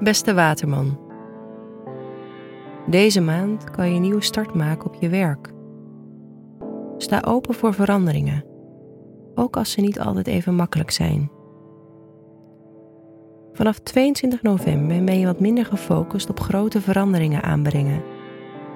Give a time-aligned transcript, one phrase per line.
[0.00, 0.98] Beste Waterman.
[2.86, 5.52] Deze maand kan je een nieuwe start maken op je werk.
[6.96, 8.44] Sta open voor veranderingen,
[9.34, 11.30] ook als ze niet altijd even makkelijk zijn.
[13.52, 18.02] Vanaf 22 november ben je wat minder gefocust op grote veranderingen aanbrengen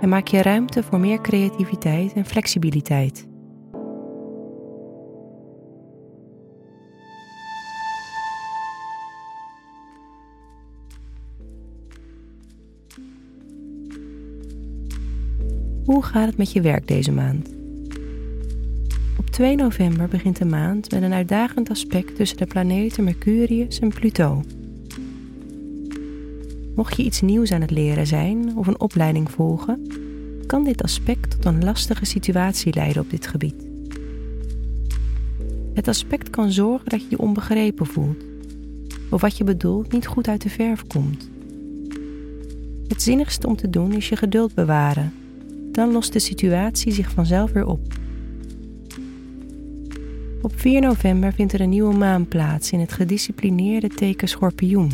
[0.00, 3.29] en maak je ruimte voor meer creativiteit en flexibiliteit.
[15.90, 17.48] Hoe gaat het met je werk deze maand?
[19.18, 23.88] Op 2 november begint de maand met een uitdagend aspect tussen de planeten Mercurius en
[23.88, 24.42] Pluto.
[26.74, 29.86] Mocht je iets nieuws aan het leren zijn of een opleiding volgen,
[30.46, 33.66] kan dit aspect tot een lastige situatie leiden op dit gebied.
[35.74, 38.24] Het aspect kan zorgen dat je je onbegrepen voelt,
[39.08, 41.30] of wat je bedoelt niet goed uit de verf komt.
[42.88, 45.12] Het zinnigste om te doen is je geduld bewaren
[45.72, 47.80] dan lost de situatie zich vanzelf weer op.
[50.42, 54.90] Op 4 november vindt er een nieuwe maan plaats in het gedisciplineerde teken Schorpioen,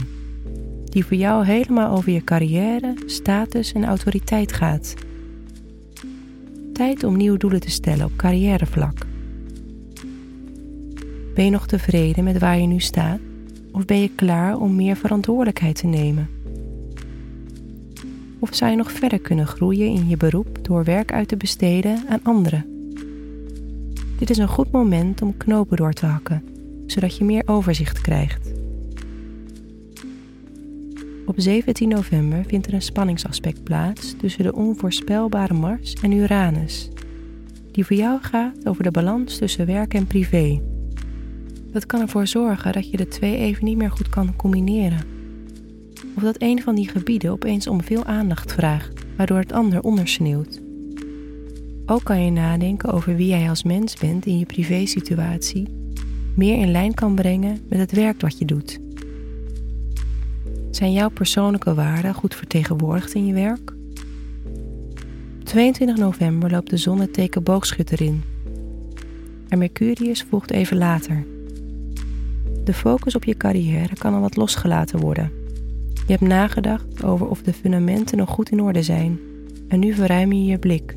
[0.85, 4.95] die voor jou helemaal over je carrière, status en autoriteit gaat.
[6.73, 9.07] Tijd om nieuwe doelen te stellen op carrièrevlak.
[11.35, 13.19] Ben je nog tevreden met waar je nu staat
[13.73, 16.36] of ben je klaar om meer verantwoordelijkheid te nemen?
[18.39, 22.03] Of zou je nog verder kunnen groeien in je beroep door werk uit te besteden
[22.09, 22.65] aan anderen?
[24.19, 26.45] Dit is een goed moment om knopen door te hakken,
[26.87, 28.53] zodat je meer overzicht krijgt.
[31.27, 36.91] Op 17 november vindt er een spanningsaspect plaats tussen de onvoorspelbare Mars en Uranus,
[37.73, 40.61] die voor jou gaat over de balans tussen werk en privé.
[41.73, 45.16] Dat kan ervoor zorgen dat je de twee even niet meer goed kan combineren
[46.17, 50.61] of dat een van die gebieden opeens om veel aandacht vraagt, waardoor het ander ondersneeuwt.
[51.87, 55.69] Ook kan je nadenken over wie jij als mens bent in je privésituatie,
[56.35, 58.79] meer in lijn kan brengen met het werk wat je doet.
[60.71, 63.75] Zijn jouw persoonlijke waarden goed vertegenwoordigd in je werk?
[65.39, 68.23] Op 22 november loopt de zon het teken boogschutter in.
[69.49, 71.27] En Mercurius volgt even later.
[72.65, 75.45] De focus op je carrière kan al wat losgelaten worden
[76.07, 79.19] je hebt nagedacht over of de fundamenten nog goed in orde zijn
[79.69, 80.95] en nu verruim je je blik.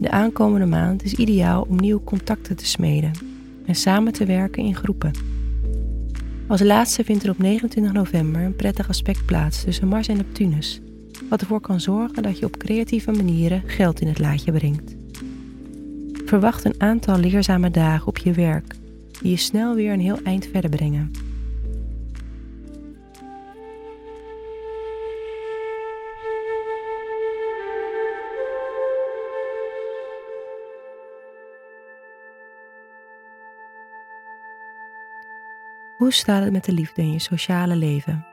[0.00, 3.10] De aankomende maand is ideaal om nieuwe contacten te smeden
[3.66, 5.10] en samen te werken in groepen.
[6.46, 10.80] Als laatste vindt er op 29 november een prettig aspect plaats tussen Mars en Neptunus,
[11.28, 14.96] wat ervoor kan zorgen dat je op creatieve manieren geld in het laadje brengt.
[16.24, 18.74] Verwacht een aantal leerzame dagen op je werk
[19.22, 21.10] die je snel weer een heel eind verder brengen.
[35.94, 38.26] Hoe staat het met de liefde in je sociale leven?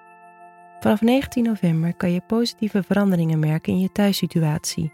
[0.79, 4.93] Vanaf 19 november kan je positieve veranderingen merken in je thuissituatie,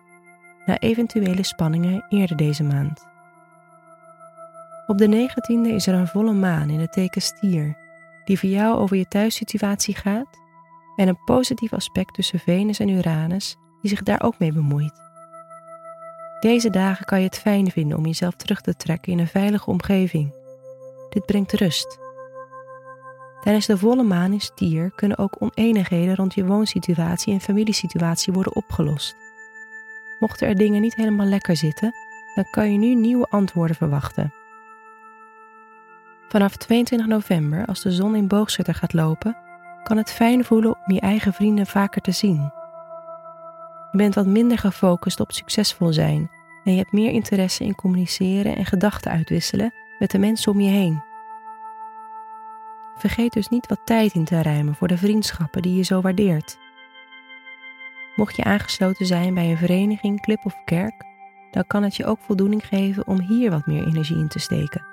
[0.66, 3.06] na eventuele spanningen eerder deze maand.
[4.88, 7.78] Op de 19e is er een volle maan in het teken stier,
[8.26, 10.40] die voor jou over je thuissituatie gaat,
[10.96, 15.02] en een positief aspect tussen Venus en Uranus, die zich daar ook mee bemoeit.
[16.40, 19.70] Deze dagen kan je het fijn vinden om jezelf terug te trekken in een veilige
[19.70, 20.34] omgeving.
[21.10, 22.06] Dit brengt rust
[23.42, 28.56] Tijdens de volle maan in stier kunnen ook oneenigheden rond je woonsituatie en familiesituatie worden
[28.56, 29.16] opgelost.
[30.20, 31.94] Mochten er dingen niet helemaal lekker zitten,
[32.36, 34.34] dan kan je nu nieuwe antwoorden verwachten.
[36.30, 39.38] Vanaf 22 november, als de zon in boogschutter gaat lopen,
[39.84, 42.52] kan het fijn voelen om je eigen vrienden vaker te zien.
[43.92, 46.32] Je bent wat minder gefocust op succesvol zijn
[46.64, 50.70] en je hebt meer interesse in communiceren en gedachten uitwisselen met de mensen om je
[50.70, 51.04] heen.
[52.98, 56.58] Vergeet dus niet wat tijd in te ruimen voor de vriendschappen die je zo waardeert.
[58.16, 61.04] Mocht je aangesloten zijn bij een vereniging, club of kerk,
[61.52, 64.86] dan kan het je ook voldoening geven om hier wat meer energie in te steken.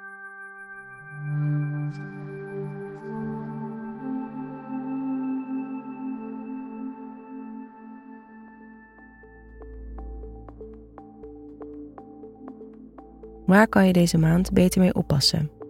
[13.47, 15.64] Waar kan je deze maand beter mee oppassen?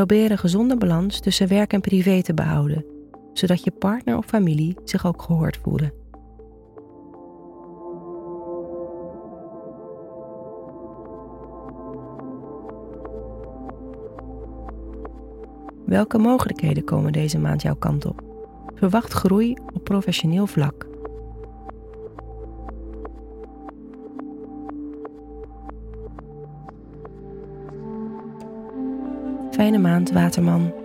[0.00, 2.84] Probeer een gezonde balans tussen werk en privé te behouden,
[3.32, 5.92] zodat je partner of familie zich ook gehoord voelen.
[15.86, 18.22] Welke mogelijkheden komen deze maand jouw kant op?
[18.74, 20.89] Verwacht groei op professioneel vlak.
[29.60, 30.79] Fijne maand, Waterman.